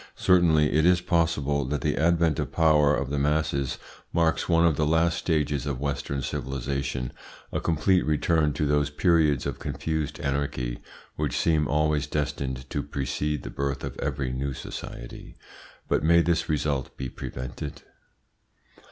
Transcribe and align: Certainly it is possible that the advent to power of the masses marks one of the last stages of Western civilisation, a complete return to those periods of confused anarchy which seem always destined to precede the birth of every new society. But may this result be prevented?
Certainly 0.17 0.73
it 0.73 0.83
is 0.83 0.99
possible 0.99 1.63
that 1.65 1.81
the 1.81 1.95
advent 1.95 2.37
to 2.37 2.47
power 2.47 2.95
of 2.95 3.11
the 3.11 3.19
masses 3.19 3.77
marks 4.11 4.49
one 4.49 4.65
of 4.65 4.75
the 4.75 4.87
last 4.87 5.15
stages 5.15 5.67
of 5.67 5.79
Western 5.79 6.23
civilisation, 6.23 7.13
a 7.51 7.59
complete 7.59 8.03
return 8.03 8.51
to 8.53 8.65
those 8.65 8.89
periods 8.89 9.45
of 9.45 9.59
confused 9.59 10.19
anarchy 10.19 10.79
which 11.17 11.37
seem 11.37 11.67
always 11.67 12.07
destined 12.07 12.67
to 12.71 12.81
precede 12.81 13.43
the 13.43 13.51
birth 13.51 13.83
of 13.83 13.95
every 13.99 14.31
new 14.31 14.53
society. 14.55 15.35
But 15.87 16.01
may 16.01 16.23
this 16.23 16.49
result 16.49 16.97
be 16.97 17.07
prevented? 17.07 17.83